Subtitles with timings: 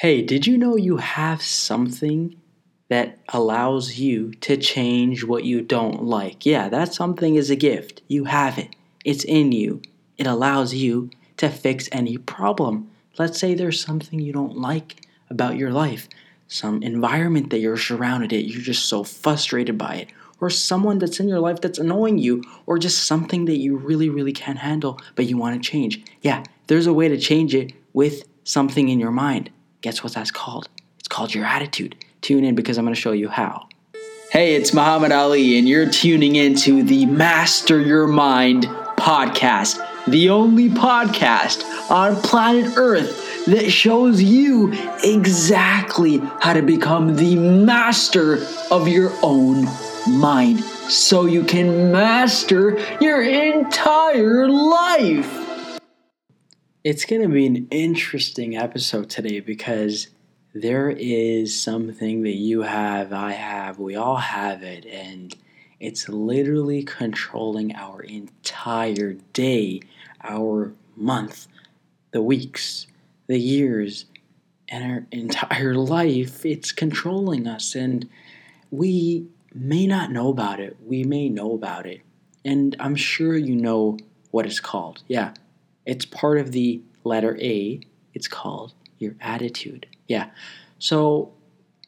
[0.00, 2.36] Hey, did you know you have something
[2.88, 6.46] that allows you to change what you don't like?
[6.46, 8.02] Yeah, that something is a gift.
[8.06, 9.82] You have it, it's in you.
[10.16, 12.88] It allows you to fix any problem.
[13.18, 15.00] Let's say there's something you don't like
[15.30, 16.08] about your life,
[16.46, 20.10] some environment that you're surrounded in, you're just so frustrated by it,
[20.40, 24.10] or someone that's in your life that's annoying you, or just something that you really,
[24.10, 26.04] really can't handle but you want to change.
[26.22, 29.50] Yeah, there's a way to change it with something in your mind.
[29.80, 30.68] Guess what that's called?
[30.98, 31.94] It's called your attitude.
[32.20, 33.68] Tune in because I'm going to show you how.
[34.32, 38.64] Hey, it's Muhammad Ali, and you're tuning into the Master Your Mind
[38.98, 44.72] podcast, the only podcast on planet Earth that shows you
[45.04, 49.66] exactly how to become the master of your own
[50.08, 50.60] mind
[50.90, 55.37] so you can master your entire life.
[56.88, 60.08] It's going to be an interesting episode today because
[60.54, 65.36] there is something that you have, I have, we all have it, and
[65.80, 69.82] it's literally controlling our entire day,
[70.24, 71.46] our month,
[72.12, 72.86] the weeks,
[73.26, 74.06] the years,
[74.70, 76.46] and our entire life.
[76.46, 78.08] It's controlling us, and
[78.70, 80.78] we may not know about it.
[80.86, 82.00] We may know about it.
[82.46, 83.98] And I'm sure you know
[84.30, 85.02] what it's called.
[85.06, 85.34] Yeah,
[85.88, 87.80] it's part of the letter A.
[88.12, 89.86] It's called your attitude.
[90.06, 90.28] Yeah.
[90.78, 91.32] So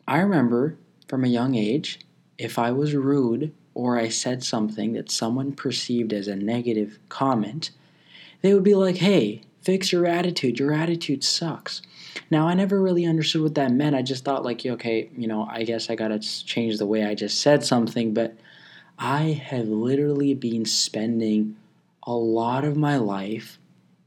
[0.09, 2.01] I remember from a young age,
[2.39, 7.73] if I was rude or I said something that someone perceived as a negative comment,
[8.41, 10.59] they would be like, hey, fix your attitude.
[10.59, 11.83] Your attitude sucks.
[12.31, 13.95] Now, I never really understood what that meant.
[13.95, 17.05] I just thought, like, okay, you know, I guess I got to change the way
[17.05, 18.15] I just said something.
[18.15, 18.35] But
[18.99, 21.57] I have literally been spending
[22.05, 23.59] a lot of my life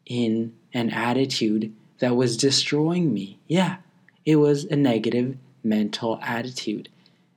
[0.06, 3.40] in an attitude that was destroying me.
[3.48, 3.78] Yeah,
[4.26, 6.90] it was a negative mental attitude.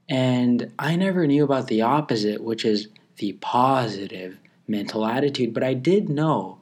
[0.08, 5.55] And I never knew about the opposite, which is the positive mental attitude.
[5.55, 6.58] But I did know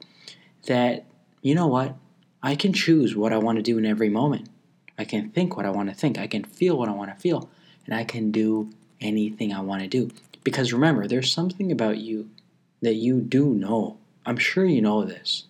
[0.65, 1.05] that,
[1.41, 1.95] you know what?
[2.41, 4.49] I can choose what I want to do in every moment.
[4.97, 6.17] I can think what I want to think.
[6.17, 7.49] I can feel what I want to feel.
[7.85, 8.69] And I can do
[9.01, 10.11] anything I want to do.
[10.43, 12.29] Because remember, there's something about you
[12.81, 13.97] that you do know.
[14.25, 15.45] I'm sure you know this.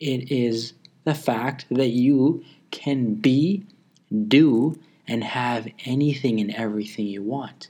[0.00, 3.64] It is the fact that you can be,
[4.28, 7.68] do, and have anything and everything you want.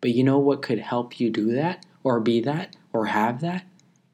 [0.00, 3.64] But you know what could help you do that, or be that, or have that?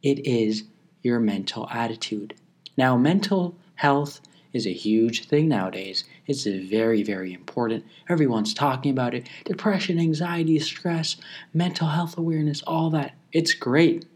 [0.03, 0.65] It is
[1.03, 2.35] your mental attitude.
[2.77, 4.21] Now, mental health
[4.53, 6.05] is a huge thing nowadays.
[6.27, 7.85] It's very, very important.
[8.09, 9.29] Everyone's talking about it.
[9.45, 11.17] Depression, anxiety, stress,
[11.55, 13.15] mental health awareness, all that.
[13.33, 14.07] It's great.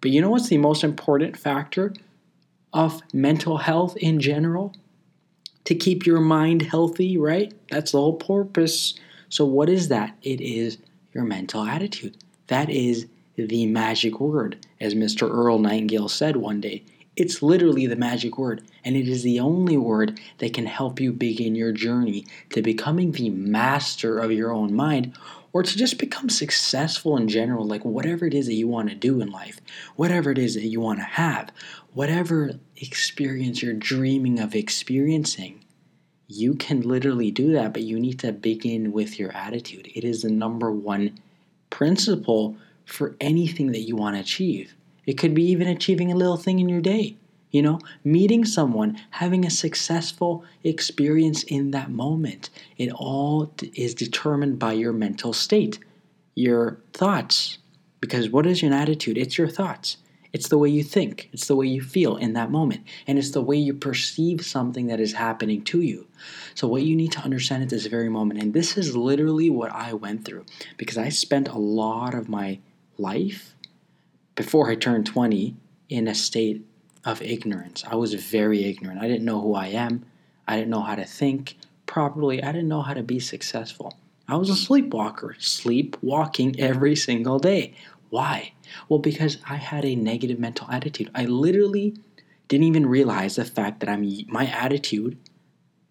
[0.00, 1.92] But you know what's the most important factor
[2.72, 4.74] of mental health in general
[5.64, 7.52] to keep your mind healthy, right?
[7.70, 8.94] That's the whole purpose.
[9.28, 10.16] So, what is that?
[10.22, 10.78] It is
[11.12, 12.16] your mental attitude.
[12.46, 15.30] That is the magic word, as Mr.
[15.30, 16.84] Earl Nightingale said one day.
[17.18, 21.12] It's literally the magic word, and it is the only word that can help you
[21.12, 25.18] begin your journey to becoming the master of your own mind
[25.52, 28.94] or to just become successful in general, like whatever it is that you want to
[28.94, 29.60] do in life,
[29.96, 31.50] whatever it is that you want to have,
[31.92, 35.64] whatever experience you're dreaming of experiencing,
[36.28, 39.90] you can literally do that, but you need to begin with your attitude.
[39.92, 41.18] It is the number one
[41.68, 44.76] principle for anything that you want to achieve.
[45.08, 47.16] It could be even achieving a little thing in your day.
[47.50, 52.50] You know, meeting someone, having a successful experience in that moment.
[52.76, 55.78] It all is determined by your mental state,
[56.34, 57.56] your thoughts.
[58.02, 59.16] Because what is your attitude?
[59.16, 59.96] It's your thoughts.
[60.34, 63.30] It's the way you think, it's the way you feel in that moment, and it's
[63.30, 66.06] the way you perceive something that is happening to you.
[66.54, 69.72] So, what you need to understand at this very moment, and this is literally what
[69.72, 70.44] I went through
[70.76, 72.58] because I spent a lot of my
[72.98, 73.54] life
[74.38, 75.56] before I turned 20
[75.88, 76.64] in a state
[77.04, 77.82] of ignorance.
[77.84, 79.02] I was very ignorant.
[79.02, 80.06] I didn't know who I am,
[80.46, 81.56] I didn't know how to think
[81.86, 83.98] properly, I didn't know how to be successful.
[84.28, 87.74] I was a sleepwalker, sleepwalking every single day.
[88.10, 88.52] Why?
[88.88, 91.10] Well, because I had a negative mental attitude.
[91.16, 91.96] I literally
[92.46, 95.18] didn't even realize the fact that I'm my attitude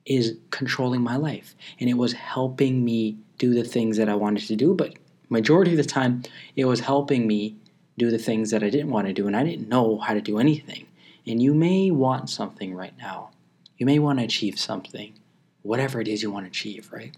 [0.05, 4.47] is controlling my life and it was helping me do the things that I wanted
[4.47, 4.93] to do, but
[5.27, 6.23] majority of the time
[6.55, 7.57] it was helping me
[7.97, 10.21] do the things that I didn't want to do and I didn't know how to
[10.21, 10.87] do anything.
[11.25, 13.31] And you may want something right now.
[13.77, 15.13] You may want to achieve something,
[15.61, 17.15] whatever it is you want to achieve, right?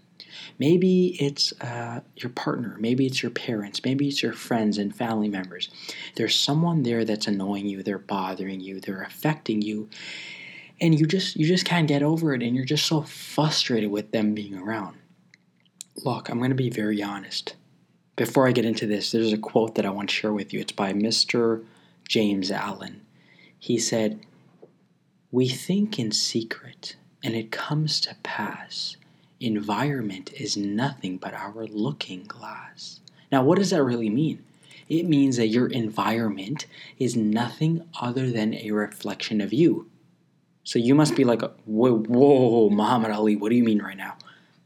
[0.58, 5.28] Maybe it's uh, your partner, maybe it's your parents, maybe it's your friends and family
[5.28, 5.70] members.
[6.16, 9.88] There's someone there that's annoying you, they're bothering you, they're affecting you,
[10.80, 14.12] and you just you just can't get over it and you're just so frustrated with
[14.12, 14.96] them being around.
[16.04, 17.56] Look, I'm going to be very honest.
[18.16, 20.60] Before I get into this, there's a quote that I want to share with you.
[20.60, 21.64] It's by Mr.
[22.08, 23.02] James Allen.
[23.58, 24.20] He said,
[25.30, 28.96] "We think in secret, and it comes to pass.
[29.40, 33.00] Environment is nothing but our looking glass."
[33.32, 34.42] Now, what does that really mean?
[34.88, 36.66] It means that your environment
[36.98, 39.88] is nothing other than a reflection of you.
[40.64, 44.16] So you must be like, whoa, whoa, Muhammad Ali, what do you mean right now?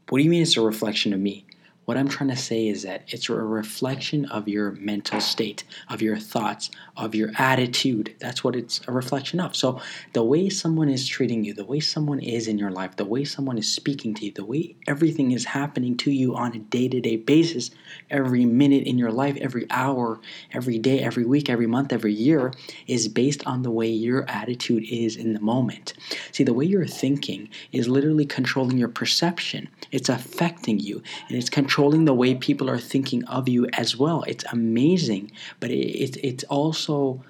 [0.09, 1.44] What do you mean it's a reflection of me?
[1.85, 6.01] What I'm trying to say is that it's a reflection of your mental state, of
[6.01, 8.15] your thoughts, of your attitude.
[8.19, 9.55] That's what it's a reflection of.
[9.55, 9.79] So,
[10.13, 13.23] the way someone is treating you, the way someone is in your life, the way
[13.23, 16.87] someone is speaking to you, the way everything is happening to you on a day
[16.87, 17.69] to day basis,
[18.09, 20.19] every minute in your life, every hour,
[20.53, 22.51] every day, every week, every month, every year,
[22.87, 25.93] is based on the way your attitude is in the moment.
[26.31, 31.49] See, the way you're thinking is literally controlling your perception, it's affecting you, and it's
[31.49, 34.23] controlling controlling the way people are thinking of you as well.
[34.27, 35.29] It's amazing,
[35.59, 37.21] but it, it, it's also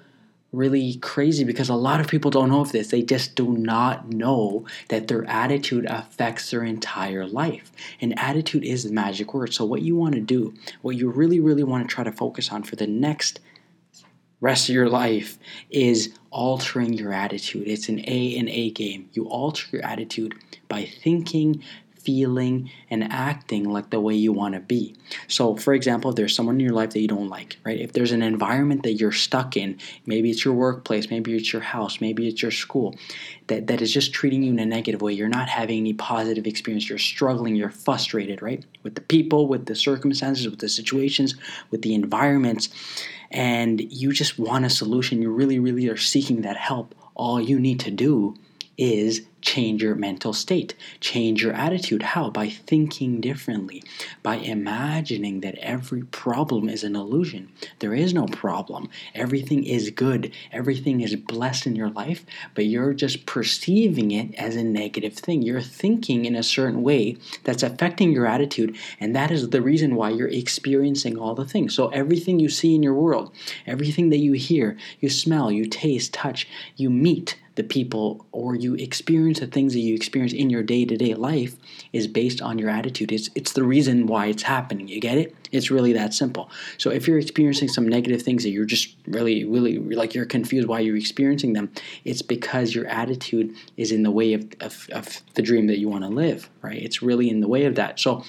[0.52, 2.92] really crazy because a lot of people don't know of this.
[2.92, 7.72] They just do not know that their attitude affects their entire life.
[8.00, 9.52] And attitude is the magic word.
[9.52, 12.52] So, what you want to do, what you really, really want to try to focus
[12.52, 13.40] on for the next
[14.40, 15.40] rest of your life
[15.70, 17.66] is altering your attitude.
[17.66, 19.08] It's an A and A game.
[19.12, 20.36] You alter your attitude
[20.68, 21.64] by thinking,
[22.06, 24.94] feeling and acting like the way you want to be.
[25.26, 27.80] So, for example, if there's someone in your life that you don't like, right?
[27.80, 31.62] If there's an environment that you're stuck in, maybe it's your workplace, maybe it's your
[31.62, 32.94] house, maybe it's your school,
[33.48, 36.46] that, that is just treating you in a negative way, you're not having any positive
[36.46, 38.64] experience, you're struggling, you're frustrated, right?
[38.84, 41.34] With the people, with the circumstances, with the situations,
[41.72, 42.68] with the environments,
[43.32, 46.94] and you just want a solution, you really, really are seeking that help.
[47.16, 48.36] All you need to do
[48.78, 52.02] is change your mental state, change your attitude.
[52.02, 52.30] How?
[52.30, 53.82] By thinking differently,
[54.22, 57.48] by imagining that every problem is an illusion.
[57.78, 58.88] There is no problem.
[59.14, 64.56] Everything is good, everything is blessed in your life, but you're just perceiving it as
[64.56, 65.42] a negative thing.
[65.42, 69.94] You're thinking in a certain way that's affecting your attitude, and that is the reason
[69.94, 71.72] why you're experiencing all the things.
[71.72, 73.32] So, everything you see in your world,
[73.66, 78.74] everything that you hear, you smell, you taste, touch, you meet, the people or you
[78.74, 81.56] experience the things that you experience in your day-to-day life
[81.92, 83.10] is based on your attitude.
[83.10, 84.88] It's it's the reason why it's happening.
[84.88, 85.34] You get it?
[85.52, 86.50] It's really that simple.
[86.76, 90.68] So if you're experiencing some negative things that you're just really really like you're confused
[90.68, 91.70] why you're experiencing them
[92.04, 95.88] it's because your attitude is in the way of, of, of the dream that you
[95.88, 96.82] want to live right?
[96.82, 97.98] It's really in the way of that.
[97.98, 98.22] So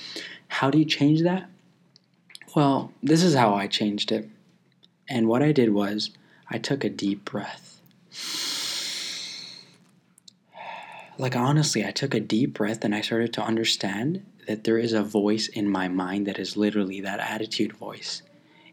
[0.47, 1.49] how do you change that?
[2.55, 4.29] Well this is how i changed it.
[5.09, 6.11] And what i did was
[6.49, 7.81] i took a deep breath
[11.17, 14.93] like honestly, I took a deep breath and I started to understand that there is
[14.93, 18.21] a voice in my mind that is literally that attitude voice.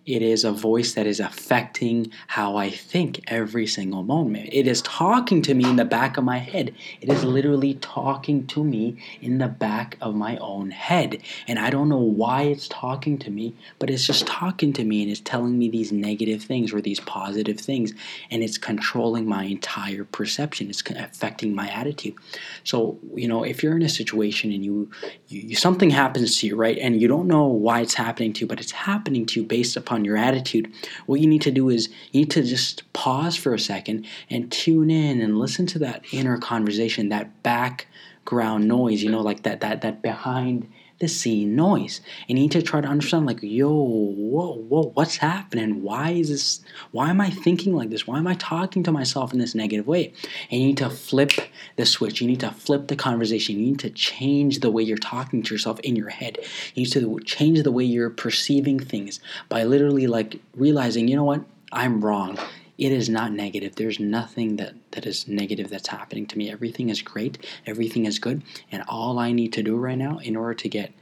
[0.07, 4.51] It is a voice that is affecting how I think every single moment.
[4.53, 6.75] It is talking to me in the back of my head.
[7.01, 11.23] It is literally talking to me in the back of my own head.
[11.49, 15.03] And I don't know why it's talking to me, but it's just talking to me
[15.03, 17.95] and it's telling me these negative things or these positive things.
[18.31, 20.69] And it's controlling my entire perception.
[20.69, 22.15] It's affecting my attitude.
[22.63, 24.91] So, you know, if you're in a situation and you,
[25.29, 26.77] you something happens to you, right?
[26.77, 29.79] And you don't know why it's happening to you, but it's happening to you based
[29.79, 30.73] upon your attitude,
[31.05, 34.51] what you need to do is you need to just pause for a second and
[34.51, 39.61] tune in and listen to that inner conversation, that background noise, you know, like that
[39.61, 40.67] that that behind
[41.01, 42.01] the scene noise.
[42.29, 45.83] And you need to try to understand, like, yo, whoa, whoa, what's happening?
[45.83, 46.61] Why is this?
[46.93, 48.07] Why am I thinking like this?
[48.07, 50.13] Why am I talking to myself in this negative way?
[50.51, 51.33] And you need to flip
[51.77, 52.21] the switch.
[52.21, 53.59] You need to flip the conversation.
[53.59, 56.39] You need to change the way you're talking to yourself in your head.
[56.75, 61.25] You need to change the way you're perceiving things by literally like realizing, you know
[61.25, 61.45] what?
[61.73, 62.39] I'm wrong
[62.77, 63.77] it is not negative.
[63.77, 66.51] There's nothing that, that is negative that's happening to me.
[66.51, 67.39] Everything is great.
[67.67, 68.43] Everything is good.
[68.73, 70.93] And all I need to do right now in order to get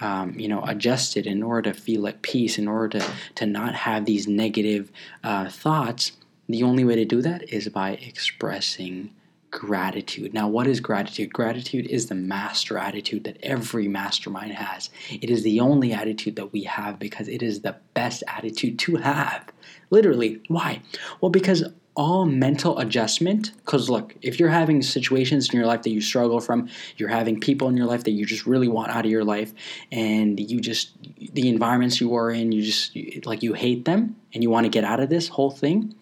[0.00, 3.06] um, you know, adjusted, in order to feel at peace, in order to,
[3.36, 4.92] to not have these negative
[5.24, 6.12] uh, thoughts,
[6.48, 9.10] the only way to do that is by expressing
[9.50, 10.34] gratitude.
[10.34, 11.32] Now, what is gratitude?
[11.32, 14.90] Gratitude is the master attitude that every mastermind has.
[15.10, 18.96] It is the only attitude that we have because it is the best attitude to
[18.96, 19.46] have.
[19.90, 20.42] Literally.
[20.48, 20.82] Why?
[21.20, 25.90] Well, because all mental adjustment, because look, if you're having situations in your life that
[25.90, 29.06] you struggle from, you're having people in your life that you just really want out
[29.06, 29.54] of your life,
[29.90, 30.92] and you just,
[31.32, 34.70] the environments you are in, you just, like, you hate them and you want to
[34.70, 35.94] get out of this whole thing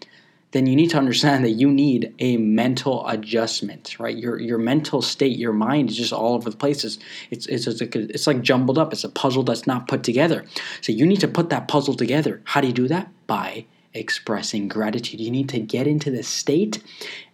[0.54, 4.16] then you need to understand that you need a mental adjustment, right?
[4.16, 6.84] Your your mental state, your mind is just all over the place.
[6.84, 6.98] It's
[7.32, 8.92] it's it's, it's, like, it's like jumbled up.
[8.92, 10.44] It's a puzzle that's not put together.
[10.80, 12.40] So you need to put that puzzle together.
[12.44, 13.08] How do you do that?
[13.26, 15.20] By expressing gratitude.
[15.20, 16.80] You need to get into the state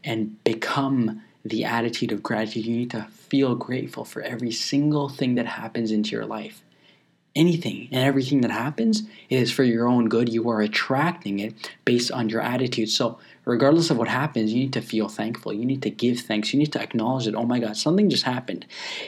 [0.03, 2.65] and become the attitude of gratitude.
[2.65, 6.63] You need to feel grateful for every single thing that happens into your life
[7.35, 10.29] anything and everything that happens it is for your own good.
[10.29, 12.89] You are attracting it based on your attitude.
[12.89, 13.19] So
[13.51, 15.53] regardless of what happens, you need to feel thankful.
[15.53, 16.53] You need to give thanks.
[16.53, 18.65] You need to acknowledge that, oh my God, something just happened.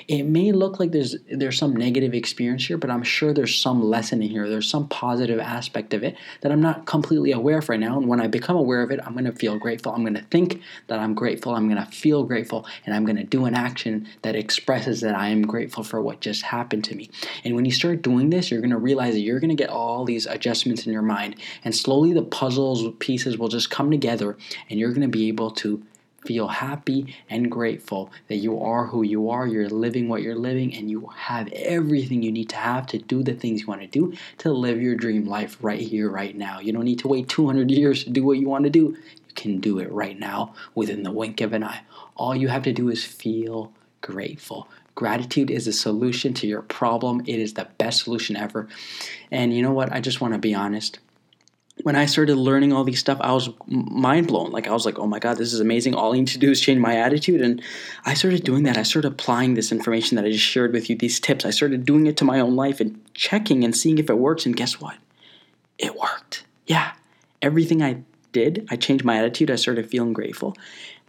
[0.09, 3.85] It may look like there's there's some negative experience here, but I'm sure there's some
[3.85, 4.49] lesson in here.
[4.49, 7.97] There's some positive aspect of it that I'm not completely aware of right now.
[7.97, 9.93] And when I become aware of it, I'm gonna feel grateful.
[9.93, 11.55] I'm gonna think that I'm grateful.
[11.55, 15.43] I'm gonna feel grateful, and I'm gonna do an action that expresses that I am
[15.43, 17.11] grateful for what just happened to me.
[17.45, 20.27] And when you start doing this, you're gonna realize that you're gonna get all these
[20.27, 24.32] adjustments in your mind, and slowly the puzzles pieces will just come together
[24.69, 25.83] and you're going to be able to
[26.25, 30.75] feel happy and grateful that you are who you are, you're living what you're living,
[30.75, 33.87] and you have everything you need to have to do the things you want to
[33.87, 36.61] do to live your dream life right here, right now.
[36.61, 38.97] You don't need to wait 200 years to do what you want to do.
[39.29, 41.83] You can do it right now within the wink of an eye.
[42.17, 44.69] All you have to do is feel grateful.
[44.95, 47.23] Gratitude is a solution to your problem.
[47.27, 48.69] It is the best solution ever.
[49.31, 49.91] And you know what?
[49.91, 50.99] I just want to be honest
[51.83, 54.51] when I started learning all these stuff, I was mind blown.
[54.51, 55.95] Like I was like, "Oh my god, this is amazing!
[55.95, 57.63] All I need to do is change my attitude." And
[58.05, 58.77] I started doing that.
[58.77, 61.45] I started applying this information that I just shared with you, these tips.
[61.45, 64.47] I started doing it to my own life and checking and seeing if it works.
[64.47, 64.97] And guess what?
[65.79, 66.45] It worked.
[66.67, 66.93] Yeah,
[67.41, 68.03] everything I
[68.33, 69.51] did, I changed my attitude.
[69.51, 70.57] I started feeling grateful,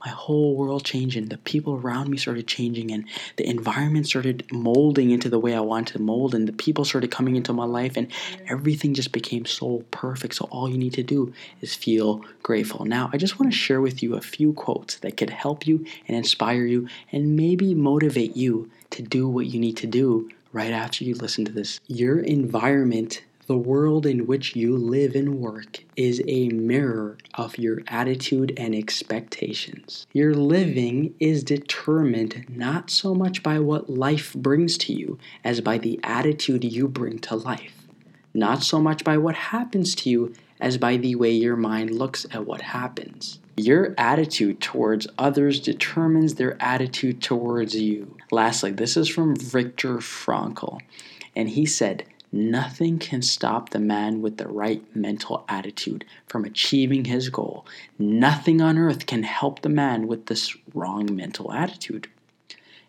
[0.06, 3.06] my whole world changed and the people around me started changing and
[3.38, 7.10] the environment started molding into the way I wanted to mold and the people started
[7.10, 8.08] coming into my life and
[8.48, 10.36] everything just became so perfect.
[10.36, 12.86] So all you need to do is feel grateful.
[12.86, 15.86] Now, I just want to share with you a few quotes that could help you
[16.08, 20.72] and inspire you and maybe motivate you to do what you need to do right
[20.72, 21.80] after you listen to this.
[21.88, 27.82] Your environment the world in which you live and work is a mirror of your
[27.88, 30.08] attitude and expectations.
[30.14, 35.78] Your living is determined not so much by what life brings to you as by
[35.78, 37.88] the attitude you bring to life.
[38.34, 42.26] Not so much by what happens to you as by the way your mind looks
[42.32, 43.40] at what happens.
[43.58, 48.18] Your attitude towards others determines their attitude towards you.
[48.32, 50.80] Lastly, this is from Viktor Frankl,
[51.36, 57.06] and he said, Nothing can stop the man with the right mental attitude from achieving
[57.06, 57.64] his goal.
[58.00, 62.08] Nothing on earth can help the man with this wrong mental attitude.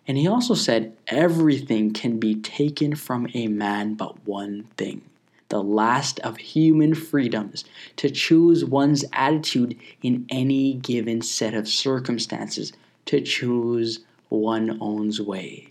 [0.09, 5.03] And he also said, Everything can be taken from a man but one thing
[5.51, 12.73] the last of human freedoms to choose one's attitude in any given set of circumstances,
[13.05, 15.69] to choose one own's way.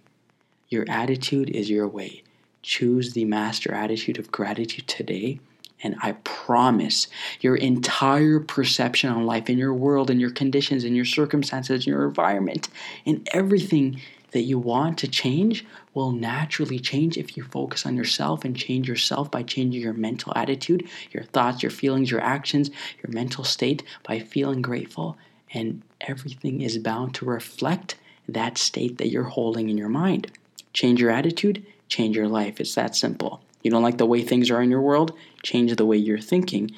[0.69, 2.21] Your attitude is your way
[2.63, 5.39] choose the master attitude of gratitude today,
[5.83, 7.07] and I promise
[7.41, 11.91] your entire perception on life, in your world, in your conditions, in your circumstances, in
[11.91, 12.69] your environment,
[13.05, 14.01] in everything
[14.31, 18.87] that you want to change will naturally change if you focus on yourself and change
[18.87, 22.71] yourself by changing your mental attitude, your thoughts, your feelings, your actions,
[23.03, 25.17] your mental state by feeling grateful.
[25.53, 27.95] And everything is bound to reflect
[28.27, 30.31] that state that you're holding in your mind.
[30.73, 32.59] Change your attitude, change your life.
[32.59, 33.41] It's that simple.
[33.61, 35.13] You don't like the way things are in your world?
[35.43, 36.71] Change the way you're thinking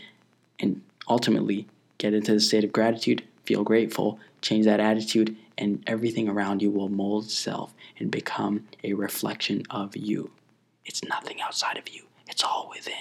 [0.60, 1.68] and ultimately
[1.98, 6.70] get into the state of gratitude, feel grateful, change that attitude, and everything around you
[6.70, 10.32] will mold itself and become a reflection of you.
[10.86, 12.94] It's nothing outside of you, it's all within.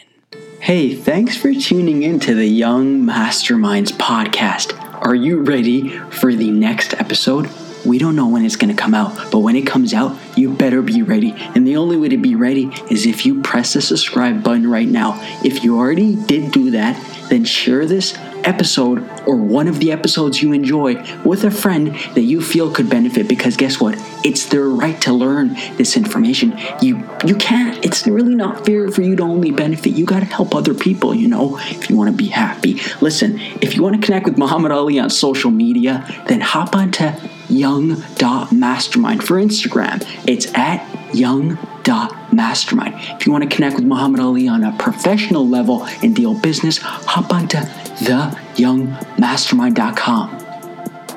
[0.60, 4.72] Hey, thanks for tuning in to the Young Masterminds podcast.
[5.04, 7.50] Are you ready for the next episode?
[7.84, 10.52] We don't know when it's going to come out, but when it comes out, you
[10.52, 11.34] better be ready.
[11.54, 14.88] And the only way to be ready is if you press the subscribe button right
[14.88, 15.18] now.
[15.44, 20.42] If you already did do that, then share this episode or one of the episodes
[20.42, 24.68] you enjoy with a friend that you feel could benefit because guess what it's their
[24.68, 29.22] right to learn this information you you can't it's really not fair for you to
[29.22, 32.26] only benefit you got to help other people you know if you want to be
[32.26, 36.76] happy listen if you want to connect with muhammad ali on social media then hop
[36.76, 37.10] onto
[37.48, 40.04] young.mastermind for Instagram.
[40.26, 40.84] It's at
[41.14, 42.94] young.mastermind.
[43.18, 46.78] If you want to connect with Muhammad Ali on a professional level in deal business,
[46.78, 50.40] hop onto theyoungmastermind.com.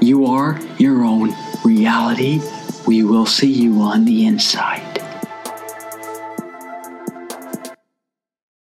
[0.01, 2.39] You are your own reality.
[2.85, 4.86] We will see you on the inside.